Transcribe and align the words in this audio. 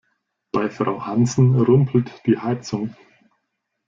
Bei 0.51 0.67
Frau 0.71 1.05
Hansen 1.05 1.61
rumpelt 1.61 2.25
die 2.25 2.39
Heizung. 2.39 2.95